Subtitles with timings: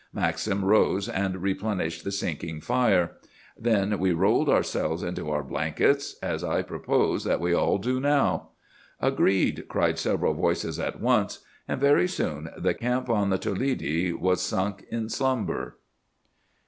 [0.13, 3.17] Maxim rose, and replenished the sinking fire.
[3.55, 8.49] Then we rolled ourselves into our blankets, as I propose that we all do now."
[8.99, 14.41] "Agreed!" cried several voices at once; and very soon the camp on the Toledi was
[14.41, 15.77] sunk in slumber.